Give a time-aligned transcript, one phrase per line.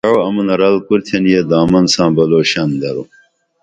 [0.03, 3.03] گعئو امونہ رل کُرتھئین یہ دامن ساں بول شن درو